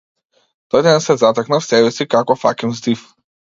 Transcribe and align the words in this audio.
Тој 0.75 0.83
ден 0.87 1.03
се 1.07 1.17
затекнав 1.25 1.67
себе 1.67 1.95
си 2.01 2.11
како 2.17 2.41
фаќам 2.47 2.77
здив. 2.83 3.09